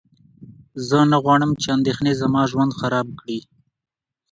زه 0.87 0.99
نه 1.11 1.17
غواړم 1.23 1.51
چې 1.61 1.67
اندېښنې 1.77 2.13
زما 2.21 2.41
ژوند 2.51 2.71
خراب 2.79 3.07
کړي. 3.19 3.39